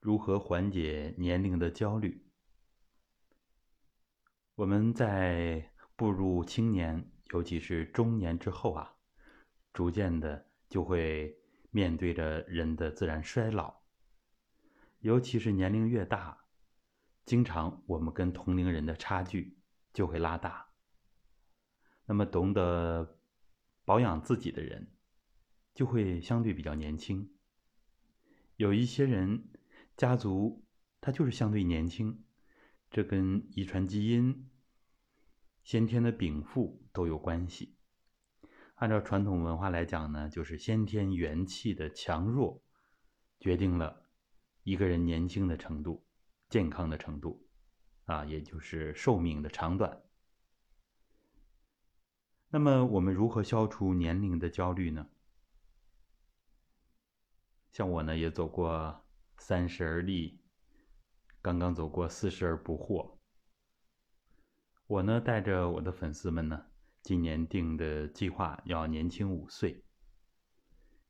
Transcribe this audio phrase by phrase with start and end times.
[0.00, 2.24] 如何缓解年龄的焦虑？
[4.54, 8.94] 我们在步入青年，尤其是中年之后啊，
[9.72, 11.36] 逐渐的就会
[11.70, 13.82] 面对着人的自然衰老。
[15.00, 16.44] 尤其是年龄越大，
[17.24, 19.58] 经常我们跟同龄人的差距
[19.92, 20.68] 就会拉大。
[22.06, 23.18] 那么，懂得
[23.84, 24.92] 保养自己的人，
[25.74, 27.32] 就会相对比较年轻。
[28.56, 29.50] 有一些人
[29.98, 30.64] 家族
[31.00, 32.22] 他就是相对年轻，
[32.88, 34.48] 这跟遗传基因、
[35.64, 37.76] 先天的禀赋都有关系。
[38.76, 42.62] 按照传统文化来讲呢，就是先天元气的强弱
[43.40, 44.04] 决定了。
[44.62, 46.06] 一个人年轻的程度、
[46.48, 47.48] 健康的程度，
[48.04, 50.00] 啊，也就是寿命的长短。
[52.50, 55.08] 那么，我们如何消除年龄的焦虑呢？
[57.72, 59.04] 像我呢，也走过
[59.38, 60.40] 三十而立，
[61.40, 63.16] 刚刚走过四十而不惑。
[64.86, 66.66] 我呢，带着我的粉丝们呢，
[67.02, 69.84] 今年定的计划要年轻五岁。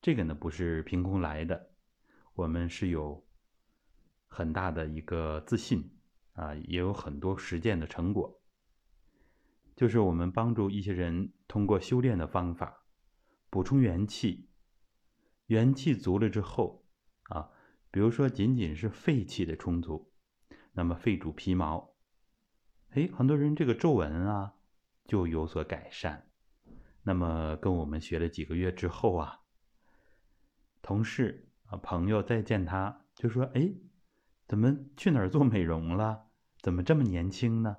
[0.01, 1.71] 这个呢，不是凭空来的，
[2.35, 3.25] 我们是有。
[4.31, 5.91] 很大的一个自信
[6.35, 8.43] 啊，也有很多实践的成果。
[9.75, 12.85] 就是我们帮助一些人通过修炼的方法
[13.49, 14.51] 补充元气，
[15.47, 16.85] 元气足了之后
[17.31, 17.51] 啊，
[17.91, 20.13] 比如说仅仅是肺气的充足，
[20.73, 21.95] 那么肺主皮毛，
[22.91, 24.55] 哎，很多人这个皱纹啊
[25.07, 26.31] 就有所改善。
[27.03, 29.41] 那么跟我们学了几个月之后啊，
[30.83, 33.73] 同事啊朋友再见他就说，哎。
[34.47, 36.31] 怎么去哪儿做美容了？
[36.63, 37.77] 怎么这么年轻呢？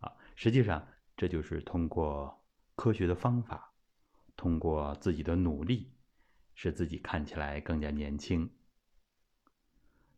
[0.00, 2.44] 啊，实际上这就是通过
[2.74, 3.72] 科学的方法，
[4.34, 5.92] 通过自己的努力，
[6.54, 8.50] 使自己看起来更加年轻。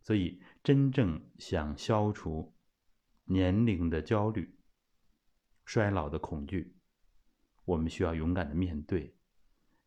[0.03, 2.53] 所以，真正想消除
[3.25, 4.59] 年龄的焦虑、
[5.65, 6.77] 衰老的恐惧，
[7.65, 9.17] 我们需要勇敢的面对，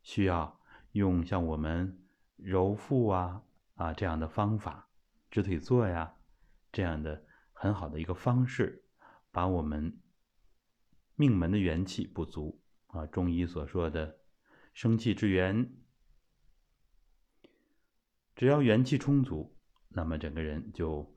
[0.01, 0.59] 需要
[0.93, 2.01] 用像我们
[2.37, 3.43] 揉腹啊
[3.75, 4.89] 啊这样的方法。
[5.29, 6.15] 直腿坐呀，
[6.71, 8.85] 这样的很好的一个方式，
[9.31, 9.99] 把我们
[11.15, 14.19] 命门的元气不足啊，中医所说的
[14.73, 15.75] 生气之源，
[18.33, 19.54] 只要元气充足，
[19.95, 21.15] 那么整个人就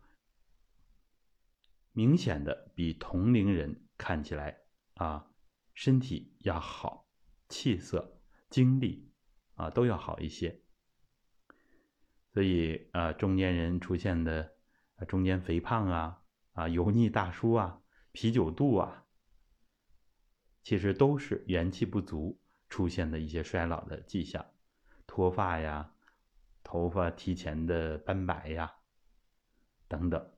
[1.90, 4.56] 明显的比同龄人看起来
[4.94, 5.26] 啊，
[5.74, 7.08] 身体要好，
[7.48, 9.10] 气色、精力
[9.54, 10.62] 啊都要好一些。
[12.32, 14.54] 所以啊，中年人出现的
[14.94, 16.22] 啊，中年肥胖啊，
[16.52, 19.06] 啊，油腻大叔啊，啤酒肚啊，
[20.62, 24.46] 其实都是元气不足出现的一些衰老的迹象，
[25.04, 25.92] 脱发呀，
[26.70, 28.70] 头发提前的斑白呀，
[29.88, 30.30] 等等。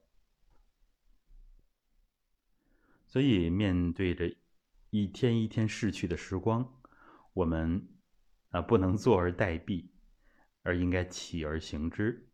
[3.08, 4.32] 所以面对着
[4.90, 6.80] 一天一天逝去的时光，
[7.32, 7.84] 我们
[8.50, 9.90] 啊，不能坐而待毙。
[10.62, 12.28] 而应该起而行之，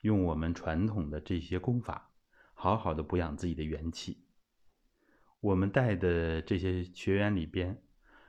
[0.00, 2.10] 用我们传统的这些功法，
[2.54, 4.24] 好好的补养自己的元气。
[5.40, 7.82] 我们带的这些学员里边，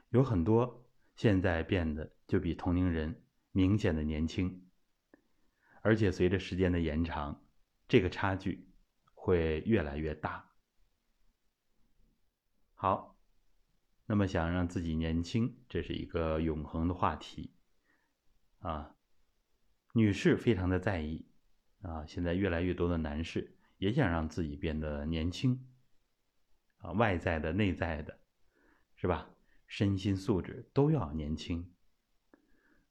[0.09, 4.64] 有很多现在变得就比同龄人明显的年轻，
[5.85, 7.45] 而且随着时间的延长，
[7.87, 8.67] 这个差距
[9.13, 10.49] 会越来越大。
[12.73, 13.15] 好，
[14.07, 17.53] 那么想让自己年轻，这是一个永恒的话题
[18.61, 18.95] 啊。
[19.93, 21.27] 女士非常的在意，
[21.83, 25.67] 啊，现在越来越多的男士也想让自己变得年轻，
[26.77, 28.19] 啊，外在的、内在的，
[28.95, 29.29] 是吧？
[29.67, 31.74] 身心素质都要年轻，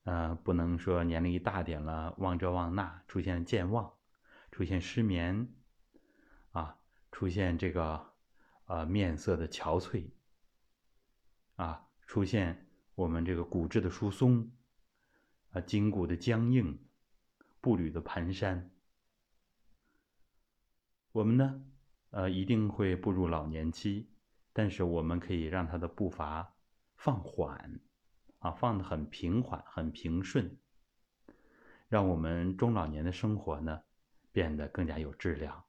[0.05, 3.93] 呃，不能说年龄一大点了，忘这忘那，出现健忘，
[4.51, 5.49] 出现失眠，
[6.53, 6.79] 啊，
[7.13, 8.15] 出现这个，
[8.65, 10.11] 呃，面色的憔悴，
[11.57, 14.51] 啊，出现我们这个骨质的疏松，
[15.51, 16.79] 啊，筋骨的僵硬。
[17.61, 18.69] 步履的蹒跚，
[21.13, 21.65] 我们呢，
[22.11, 24.11] 呃，一定会步入老年期，
[24.53, 26.57] 但是我们可以让他的步伐
[26.95, 27.81] 放缓，
[28.45, 30.59] 啊，放的很平缓、很平顺，
[31.89, 33.83] 让我们中老年的生活呢
[34.31, 35.65] 变得更加有质量。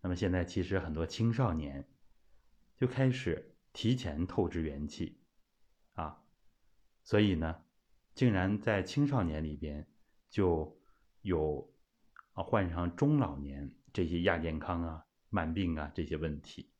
[0.00, 1.88] 那么现在其实很多青少年
[2.76, 5.20] 就开始提前透支元气，
[5.94, 6.22] 啊，
[7.02, 7.64] 所以呢，
[8.14, 9.86] 竟然在青少年里边。
[10.30, 10.78] 就
[11.22, 11.72] 有
[12.34, 16.70] 啊患上中老年这些亚健康啊、慢病啊这些问题，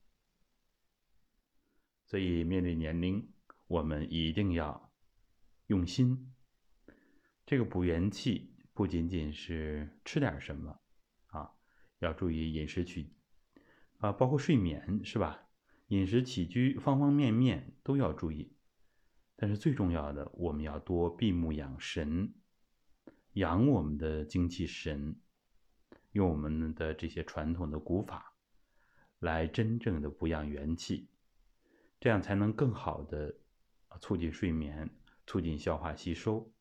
[2.04, 3.26] 所以面对年龄，
[3.68, 4.92] 我们一定要
[5.66, 6.32] 用心。
[7.46, 10.80] 这个补元气、不仅仅是吃点什么
[11.26, 11.52] 啊，
[12.00, 13.14] 要注意饮食起
[13.98, 15.48] 啊，包括睡眠是吧？
[15.88, 18.52] 饮食起居方方面面都要注意。
[19.36, 22.34] 但是最重要的，我们要多闭目养神，
[23.34, 25.20] 养我们的精气神，
[26.12, 28.34] 用我们的这些传统的古法，
[29.18, 31.08] 来真正的补养元气，
[32.00, 33.34] 这样才能更好的
[33.96, 34.90] 促进睡眠，
[35.26, 36.52] 促进消化吸收，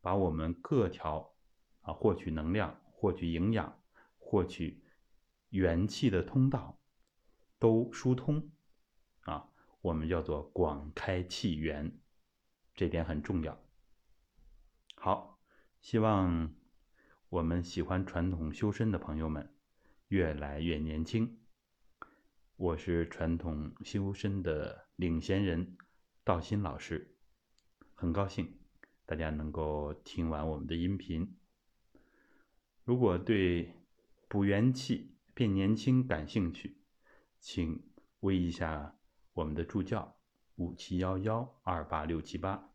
[0.00, 1.34] 把我们各条
[1.82, 3.80] 啊获取能量、获取营养、
[4.18, 4.82] 获取
[5.50, 6.78] 元气的通道
[7.58, 8.50] 都疏通，
[9.20, 9.48] 啊。
[9.82, 11.96] 我们叫做广开气源，
[12.74, 13.56] 这点很重要。
[14.96, 15.38] 好，
[15.80, 16.52] 希望
[17.28, 19.54] 我们喜欢传统修身的朋友们
[20.08, 21.38] 越来越年轻。
[22.58, 25.76] 我是传统修身的领衔人
[26.24, 27.14] 道心老师，
[27.94, 28.58] 很高兴
[29.04, 31.36] 大家能够听完我们的音频。
[32.82, 33.74] 如果对
[34.26, 36.78] 补元气、变年轻感兴趣，
[37.38, 37.82] 请
[38.20, 38.94] 微一下。
[39.34, 40.16] 我们的助教
[40.54, 42.70] 五七幺幺二八六七八。